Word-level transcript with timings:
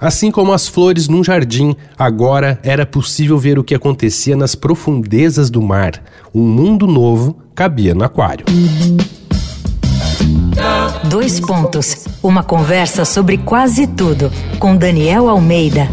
Assim 0.00 0.30
como 0.30 0.52
as 0.52 0.68
flores 0.68 1.08
num 1.08 1.24
jardim, 1.24 1.74
agora 1.98 2.60
era 2.62 2.86
possível 2.86 3.36
ver 3.36 3.58
o 3.58 3.64
que 3.64 3.74
acontecia 3.74 4.36
nas 4.36 4.54
profundezas 4.54 5.50
do 5.50 5.60
mar. 5.60 6.00
Um 6.32 6.46
mundo 6.46 6.86
novo 6.86 7.36
cabia 7.54 7.94
no 7.94 8.04
aquário. 8.04 8.46
Dois 11.08 11.40
pontos. 11.40 12.06
Uma 12.22 12.44
conversa 12.44 13.04
sobre 13.04 13.38
quase 13.38 13.86
tudo 13.86 14.30
com 14.60 14.76
Daniel 14.76 15.28
Almeida. 15.28 15.88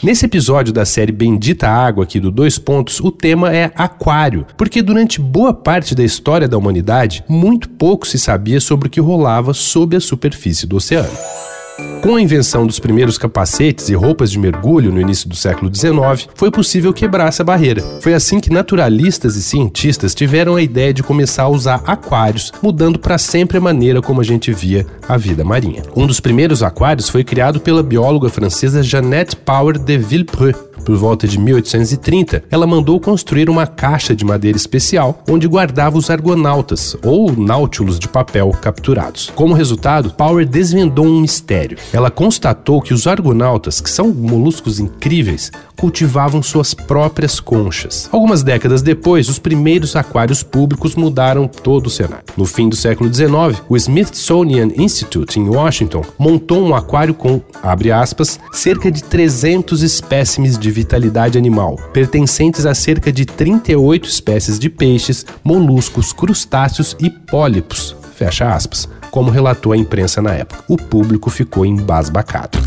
Nesse 0.00 0.26
episódio 0.26 0.72
da 0.72 0.84
série 0.84 1.10
Bendita 1.10 1.68
Água 1.68 2.04
aqui 2.04 2.20
do 2.20 2.30
Dois 2.30 2.56
Pontos, 2.56 3.00
o 3.00 3.10
tema 3.10 3.52
é 3.52 3.72
aquário, 3.74 4.46
porque 4.56 4.80
durante 4.80 5.20
boa 5.20 5.52
parte 5.52 5.92
da 5.92 6.04
história 6.04 6.46
da 6.46 6.56
humanidade, 6.56 7.24
muito 7.28 7.68
pouco 7.68 8.06
se 8.06 8.16
sabia 8.16 8.60
sobre 8.60 8.86
o 8.86 8.90
que 8.90 9.00
rolava 9.00 9.52
sob 9.52 9.96
a 9.96 10.00
superfície 10.00 10.68
do 10.68 10.76
oceano. 10.76 11.10
Com 12.02 12.16
a 12.16 12.20
invenção 12.20 12.66
dos 12.66 12.78
primeiros 12.78 13.18
capacetes 13.18 13.88
e 13.88 13.94
roupas 13.94 14.30
de 14.30 14.38
mergulho 14.38 14.92
no 14.92 15.00
início 15.00 15.28
do 15.28 15.36
século 15.36 15.72
XIX, 15.74 16.28
foi 16.34 16.50
possível 16.50 16.92
quebrar 16.92 17.28
essa 17.28 17.44
barreira. 17.44 17.82
Foi 18.00 18.14
assim 18.14 18.40
que 18.40 18.50
naturalistas 18.50 19.36
e 19.36 19.42
cientistas 19.42 20.14
tiveram 20.14 20.56
a 20.56 20.62
ideia 20.62 20.92
de 20.94 21.02
começar 21.02 21.44
a 21.44 21.48
usar 21.48 21.82
aquários, 21.86 22.52
mudando 22.62 22.98
para 22.98 23.18
sempre 23.18 23.58
a 23.58 23.60
maneira 23.60 24.00
como 24.00 24.20
a 24.20 24.24
gente 24.24 24.52
via 24.52 24.86
a 25.08 25.16
vida 25.16 25.44
marinha. 25.44 25.82
Um 25.94 26.06
dos 26.06 26.20
primeiros 26.20 26.62
aquários 26.62 27.08
foi 27.08 27.24
criado 27.24 27.60
pela 27.60 27.82
bióloga 27.82 28.28
francesa 28.28 28.82
Jeannette 28.82 29.36
Power 29.36 29.78
de 29.78 29.98
Villepreux 29.98 30.67
por 30.88 30.96
volta 30.96 31.28
de 31.28 31.38
1830, 31.38 32.44
ela 32.50 32.66
mandou 32.66 32.98
construir 32.98 33.50
uma 33.50 33.66
caixa 33.66 34.16
de 34.16 34.24
madeira 34.24 34.56
especial 34.56 35.22
onde 35.28 35.46
guardava 35.46 35.98
os 35.98 36.08
argonautas, 36.08 36.96
ou 37.04 37.30
náutilos 37.36 37.98
de 37.98 38.08
papel 38.08 38.50
capturados. 38.52 39.30
Como 39.34 39.52
resultado, 39.52 40.14
Power 40.14 40.46
desvendou 40.48 41.04
um 41.04 41.20
mistério. 41.20 41.76
Ela 41.92 42.10
constatou 42.10 42.80
que 42.80 42.94
os 42.94 43.06
argonautas, 43.06 43.82
que 43.82 43.90
são 43.90 44.08
moluscos 44.08 44.80
incríveis, 44.80 45.52
cultivavam 45.78 46.42
suas 46.42 46.72
próprias 46.74 47.38
conchas. 47.38 48.08
Algumas 48.10 48.42
décadas 48.42 48.80
depois, 48.82 49.28
os 49.28 49.38
primeiros 49.38 49.94
aquários 49.94 50.42
públicos 50.42 50.96
mudaram 50.96 51.46
todo 51.46 51.86
o 51.86 51.90
cenário. 51.90 52.24
No 52.34 52.46
fim 52.46 52.68
do 52.68 52.76
século 52.76 53.12
XIX, 53.12 53.62
o 53.68 53.76
Smithsonian 53.76 54.70
Institute, 54.76 55.38
em 55.38 55.48
Washington, 55.48 56.02
montou 56.18 56.66
um 56.66 56.74
aquário 56.74 57.14
com, 57.14 57.40
abre 57.62 57.92
aspas, 57.92 58.40
cerca 58.50 58.90
de 58.90 59.04
300 59.04 59.82
espécimes 59.82 60.58
de 60.58 60.77
vitalidade 60.78 61.36
animal, 61.36 61.76
pertencentes 61.92 62.64
a 62.64 62.72
cerca 62.72 63.10
de 63.10 63.26
38 63.26 64.08
espécies 64.08 64.60
de 64.60 64.70
peixes, 64.70 65.26
moluscos, 65.42 66.12
crustáceos 66.12 66.96
e 67.00 67.10
pólipos. 67.10 67.96
Fecha 68.14 68.54
aspas, 68.54 68.88
como 69.10 69.28
relatou 69.28 69.72
a 69.72 69.76
imprensa 69.76 70.22
na 70.22 70.34
época. 70.34 70.62
O 70.68 70.76
público 70.76 71.30
ficou 71.30 71.66
embasbacado. 71.66 72.58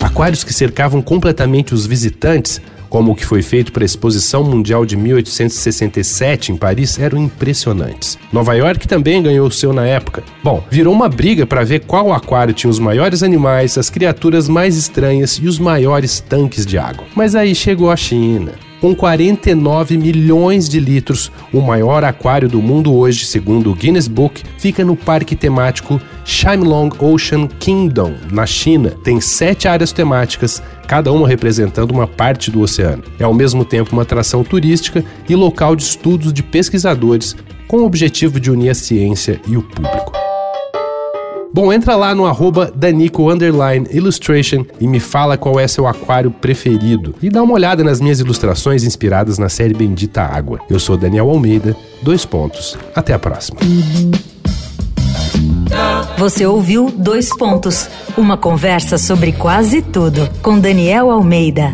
Aquários 0.00 0.42
que 0.42 0.52
cercavam 0.52 1.00
completamente 1.00 1.72
os 1.72 1.86
visitantes, 1.86 2.60
como 2.94 3.10
o 3.10 3.14
que 3.16 3.26
foi 3.26 3.42
feito 3.42 3.72
para 3.72 3.82
a 3.82 3.84
Exposição 3.84 4.44
Mundial 4.44 4.86
de 4.86 4.96
1867 4.96 6.52
em 6.52 6.56
Paris, 6.56 6.96
eram 6.96 7.20
impressionantes. 7.20 8.16
Nova 8.32 8.54
York 8.54 8.86
também 8.86 9.20
ganhou 9.20 9.48
o 9.48 9.50
seu 9.50 9.72
na 9.72 9.84
época. 9.84 10.22
Bom, 10.44 10.62
virou 10.70 10.94
uma 10.94 11.08
briga 11.08 11.44
para 11.44 11.64
ver 11.64 11.80
qual 11.80 12.12
aquário 12.12 12.54
tinha 12.54 12.70
os 12.70 12.78
maiores 12.78 13.24
animais, 13.24 13.76
as 13.76 13.90
criaturas 13.90 14.48
mais 14.48 14.76
estranhas 14.76 15.40
e 15.42 15.48
os 15.48 15.58
maiores 15.58 16.20
tanques 16.20 16.64
de 16.64 16.78
água. 16.78 17.04
Mas 17.16 17.34
aí 17.34 17.52
chegou 17.52 17.90
a 17.90 17.96
China 17.96 18.52
com 18.84 18.94
49 18.94 19.96
milhões 19.96 20.68
de 20.68 20.78
litros. 20.78 21.32
O 21.50 21.62
maior 21.62 22.04
aquário 22.04 22.50
do 22.50 22.60
mundo 22.60 22.94
hoje, 22.94 23.24
segundo 23.24 23.70
o 23.70 23.74
Guinness 23.74 24.06
Book, 24.06 24.42
fica 24.58 24.84
no 24.84 24.94
parque 24.94 25.34
temático 25.34 25.98
Shimlong 26.22 26.90
Ocean 26.98 27.46
Kingdom, 27.46 28.12
na 28.30 28.44
China. 28.44 28.90
Tem 29.02 29.22
sete 29.22 29.66
áreas 29.66 29.90
temáticas, 29.90 30.62
cada 30.86 31.10
uma 31.10 31.26
representando 31.26 31.92
uma 31.92 32.06
parte 32.06 32.50
do 32.50 32.60
oceano. 32.60 33.02
É 33.18 33.24
ao 33.24 33.32
mesmo 33.32 33.64
tempo 33.64 33.92
uma 33.94 34.02
atração 34.02 34.44
turística 34.44 35.02
e 35.26 35.34
local 35.34 35.74
de 35.74 35.82
estudos 35.82 36.30
de 36.30 36.42
pesquisadores, 36.42 37.34
com 37.66 37.78
o 37.78 37.86
objetivo 37.86 38.38
de 38.38 38.50
unir 38.50 38.68
a 38.68 38.74
ciência 38.74 39.40
e 39.48 39.56
o 39.56 39.62
público. 39.62 40.23
Bom, 41.54 41.72
entra 41.72 41.94
lá 41.94 42.16
no 42.16 42.26
arroba 42.26 42.72
Danico 42.74 43.28
Illustration 43.92 44.64
e 44.80 44.88
me 44.88 44.98
fala 44.98 45.36
qual 45.36 45.60
é 45.60 45.68
seu 45.68 45.86
aquário 45.86 46.28
preferido. 46.28 47.14
E 47.22 47.30
dá 47.30 47.44
uma 47.44 47.54
olhada 47.54 47.84
nas 47.84 48.00
minhas 48.00 48.18
ilustrações 48.18 48.82
inspiradas 48.82 49.38
na 49.38 49.48
série 49.48 49.72
Bendita 49.72 50.22
Água. 50.22 50.58
Eu 50.68 50.80
sou 50.80 50.96
Daniel 50.96 51.30
Almeida, 51.30 51.76
dois 52.02 52.24
pontos. 52.24 52.76
Até 52.92 53.14
a 53.14 53.20
próxima. 53.20 53.60
Você 56.18 56.44
ouviu 56.44 56.90
Dois 56.90 57.28
Pontos, 57.36 57.88
uma 58.18 58.36
conversa 58.36 58.98
sobre 58.98 59.30
quase 59.30 59.80
tudo 59.80 60.28
com 60.42 60.58
Daniel 60.58 61.08
Almeida. 61.08 61.70